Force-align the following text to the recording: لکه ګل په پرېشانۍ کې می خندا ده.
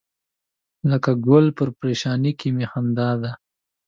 لکه 0.89 1.11
ګل 1.27 1.45
په 1.57 1.63
پرېشانۍ 1.79 2.31
کې 2.39 2.49
می 2.55 2.65
خندا 2.71 3.09
ده. 3.21 3.31